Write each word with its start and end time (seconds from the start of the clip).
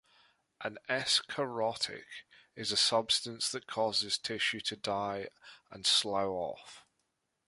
An 0.61 0.79
escharotic 0.89 2.07
is 2.55 2.71
a 2.71 2.75
substance 2.75 3.51
that 3.51 3.67
causes 3.67 4.17
tissue 4.17 4.59
to 4.61 4.75
die 4.75 5.27
and 5.69 5.85
slough 5.85 6.23
off. 6.27 6.85